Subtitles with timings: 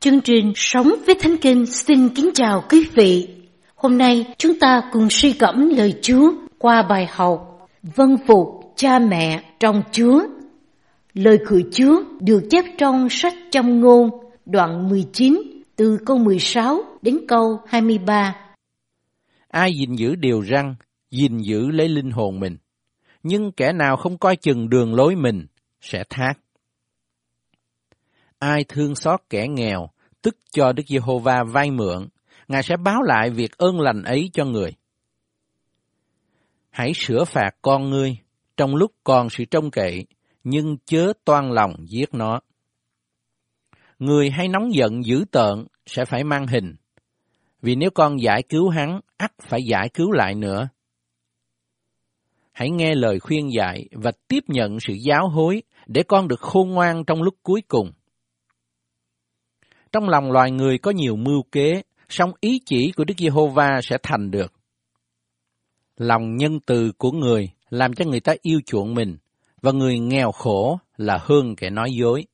[0.00, 3.28] Chương trình Sống với Thánh Kinh xin kính chào quý vị.
[3.74, 8.98] Hôm nay chúng ta cùng suy gẫm lời Chúa qua bài học Vân phục cha
[8.98, 10.22] mẹ trong Chúa.
[11.14, 14.10] Lời của Chúa được chép trong sách trong ngôn
[14.46, 15.42] đoạn 19
[15.76, 18.36] từ câu 16 đến câu 23.
[19.48, 20.74] Ai gìn giữ điều răn,
[21.10, 22.56] gìn giữ lấy linh hồn mình.
[23.22, 25.46] Nhưng kẻ nào không coi chừng đường lối mình
[25.80, 26.34] sẽ thác.
[28.40, 29.90] Ai thương xót kẻ nghèo,
[30.22, 32.08] tức cho Đức Giê-hô-va vay mượn,
[32.48, 34.72] Ngài sẽ báo lại việc ơn lành ấy cho người.
[36.70, 38.16] Hãy sửa phạt con ngươi
[38.56, 40.06] trong lúc còn sự trông cậy,
[40.44, 42.40] nhưng chớ toan lòng giết nó.
[43.98, 46.76] Người hay nóng giận dữ tợn sẽ phải mang hình,
[47.62, 50.68] vì nếu con giải cứu hắn, ắt phải giải cứu lại nữa.
[52.52, 56.70] Hãy nghe lời khuyên dạy và tiếp nhận sự giáo hối để con được khôn
[56.70, 57.92] ngoan trong lúc cuối cùng.
[59.92, 63.98] Trong lòng loài người có nhiều mưu kế, song ý chỉ của Đức Giê-hô-va sẽ
[64.02, 64.52] thành được.
[65.96, 69.16] Lòng nhân từ của người làm cho người ta yêu chuộng mình,
[69.62, 72.24] và người nghèo khổ là hơn kẻ nói dối.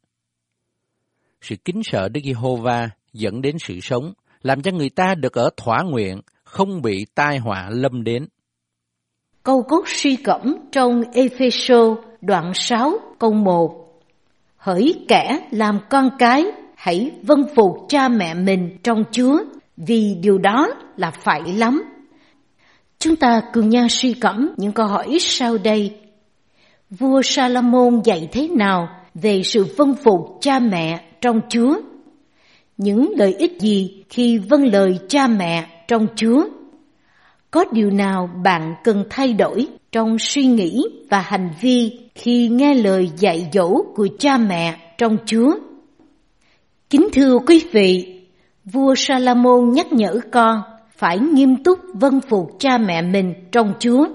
[1.40, 5.50] Sự kính sợ Đức Giê-hô-va dẫn đến sự sống, làm cho người ta được ở
[5.56, 8.26] thỏa nguyện, không bị tai họa lâm đến.
[9.42, 13.86] Câu cốt suy cẩm trong Epheso đoạn 6 câu 1
[14.56, 16.44] Hỡi kẻ làm con cái
[16.86, 19.38] hãy vâng phục cha mẹ mình trong Chúa,
[19.76, 21.82] vì điều đó là phải lắm.
[22.98, 25.96] Chúng ta cùng nhau suy cẩm những câu hỏi sau đây.
[26.90, 31.76] Vua Salomon dạy thế nào về sự vâng phục cha mẹ trong Chúa?
[32.76, 36.44] Những lợi ích gì khi vâng lời cha mẹ trong Chúa?
[37.50, 42.74] Có điều nào bạn cần thay đổi trong suy nghĩ và hành vi khi nghe
[42.74, 45.52] lời dạy dỗ của cha mẹ trong Chúa?
[46.96, 48.20] Kính thưa quý vị,
[48.64, 50.60] vua Salomon nhắc nhở con
[50.96, 54.06] phải nghiêm túc vâng phục cha mẹ mình trong Chúa.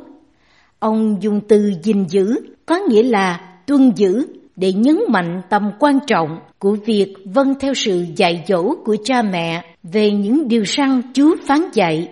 [0.80, 2.36] Ông dùng từ gìn giữ
[2.66, 7.74] có nghĩa là tuân giữ để nhấn mạnh tầm quan trọng của việc vâng theo
[7.74, 12.10] sự dạy dỗ của cha mẹ về những điều răn Chúa phán dạy.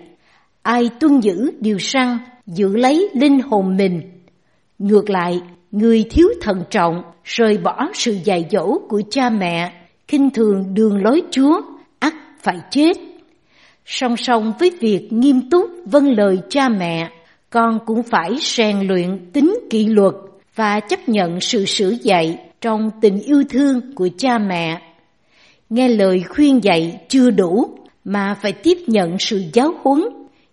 [0.62, 4.02] Ai tuân giữ điều răn giữ lấy linh hồn mình.
[4.80, 5.42] Ngược lại,
[5.72, 9.79] người thiếu thận trọng rời bỏ sự dạy dỗ của cha mẹ
[10.10, 11.62] khinh thường đường lối Chúa,
[12.00, 12.98] ắt phải chết.
[13.86, 17.10] Song song với việc nghiêm túc vâng lời cha mẹ,
[17.50, 20.14] con cũng phải rèn luyện tính kỷ luật
[20.56, 24.82] và chấp nhận sự sửa dạy trong tình yêu thương của cha mẹ.
[25.70, 27.70] Nghe lời khuyên dạy chưa đủ
[28.04, 30.02] mà phải tiếp nhận sự giáo huấn,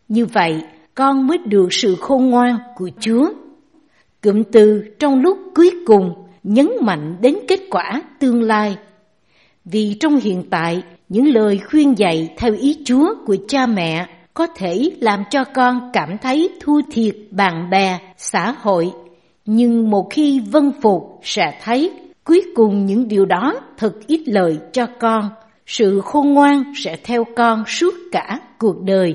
[0.09, 0.63] như vậy
[0.95, 3.29] con mới được sự khôn ngoan của Chúa.
[4.23, 8.77] Cụm từ trong lúc cuối cùng nhấn mạnh đến kết quả tương lai
[9.71, 14.47] vì trong hiện tại, những lời khuyên dạy theo ý Chúa của cha mẹ có
[14.47, 18.93] thể làm cho con cảm thấy thua thiệt bạn bè, xã hội.
[19.45, 21.91] Nhưng một khi vân phục sẽ thấy
[22.25, 25.29] cuối cùng những điều đó thật ít lợi cho con.
[25.67, 29.15] Sự khôn ngoan sẽ theo con suốt cả cuộc đời.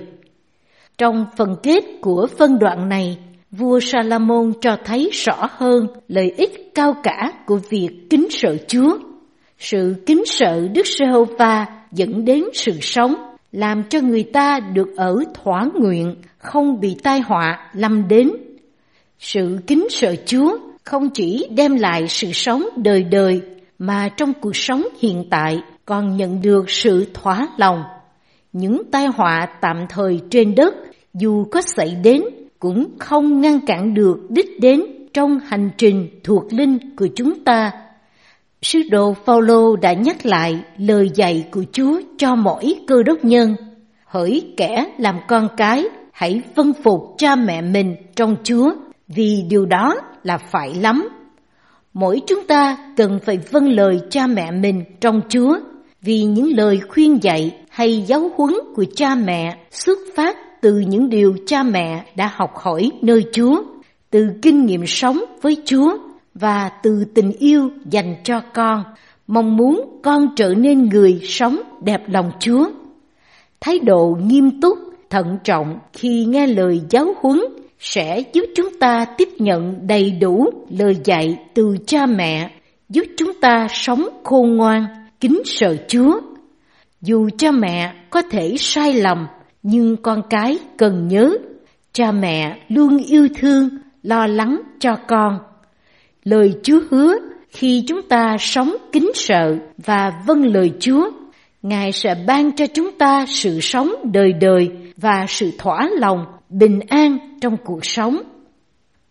[0.97, 3.17] Trong phần kết của phân đoạn này,
[3.51, 8.97] vua Salomon cho thấy rõ hơn lợi ích cao cả của việc kính sợ Chúa
[9.61, 13.13] sự kính sợ Đức Giê-hô-va dẫn đến sự sống,
[13.51, 18.31] làm cho người ta được ở thỏa nguyện, không bị tai họa lâm đến.
[19.19, 23.41] Sự kính sợ Chúa không chỉ đem lại sự sống đời đời,
[23.79, 27.83] mà trong cuộc sống hiện tại còn nhận được sự thỏa lòng.
[28.53, 30.73] Những tai họa tạm thời trên đất
[31.13, 32.23] dù có xảy đến
[32.59, 34.81] cũng không ngăn cản được đích đến
[35.13, 37.71] trong hành trình thuộc linh của chúng ta
[38.65, 43.55] Sứ đồ Phaolô đã nhắc lại lời dạy của Chúa cho mỗi cơ đốc nhân.
[44.05, 48.71] Hỡi kẻ làm con cái, hãy vâng phục cha mẹ mình trong Chúa,
[49.07, 51.09] vì điều đó là phải lắm.
[51.93, 55.57] Mỗi chúng ta cần phải vâng lời cha mẹ mình trong Chúa,
[56.01, 61.09] vì những lời khuyên dạy hay giáo huấn của cha mẹ xuất phát từ những
[61.09, 63.63] điều cha mẹ đã học hỏi nơi Chúa,
[64.09, 65.97] từ kinh nghiệm sống với Chúa
[66.33, 68.83] và từ tình yêu dành cho con,
[69.27, 72.69] mong muốn con trở nên người sống đẹp lòng Chúa.
[73.61, 74.77] Thái độ nghiêm túc,
[75.09, 77.39] thận trọng khi nghe lời giáo huấn
[77.79, 82.51] sẽ giúp chúng ta tiếp nhận đầy đủ lời dạy từ cha mẹ,
[82.89, 84.85] giúp chúng ta sống khôn ngoan,
[85.19, 86.21] kính sợ Chúa.
[87.01, 89.27] Dù cha mẹ có thể sai lầm,
[89.63, 91.37] nhưng con cái cần nhớ,
[91.93, 93.69] cha mẹ luôn yêu thương,
[94.03, 95.39] lo lắng cho con
[96.23, 97.15] Lời Chúa hứa
[97.49, 101.11] khi chúng ta sống kính sợ và vâng lời Chúa,
[101.61, 106.79] Ngài sẽ ban cho chúng ta sự sống đời đời và sự thỏa lòng, bình
[106.87, 108.21] an trong cuộc sống.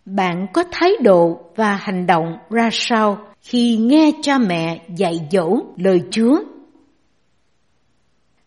[0.04, 5.58] Bạn có thái độ và hành động ra sao khi nghe cha mẹ dạy dỗ
[5.76, 6.40] lời Chúa?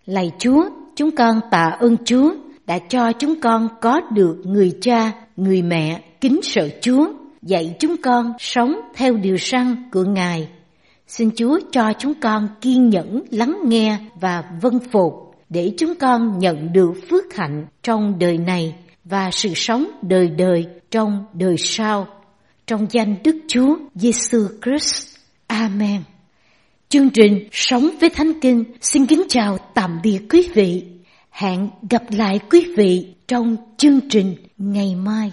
[0.06, 2.33] Lạy Chúa, chúng con tạ ơn Chúa
[2.65, 7.07] đã cho chúng con có được người cha, người mẹ kính sợ Chúa,
[7.45, 10.50] dạy chúng con sống theo điều răn của Ngài.
[11.07, 15.13] Xin Chúa cho chúng con kiên nhẫn lắng nghe và vâng phục
[15.50, 20.66] để chúng con nhận được phước hạnh trong đời này và sự sống đời đời
[20.92, 22.07] trong đời sau.
[22.68, 25.18] Trong danh Đức Chúa Giêsu Christ.
[25.48, 26.01] Amen.
[26.89, 30.84] Chương trình Sống với Thánh Kinh xin kính chào tạm biệt quý vị.
[31.31, 35.31] Hẹn gặp lại quý vị trong chương trình ngày mai.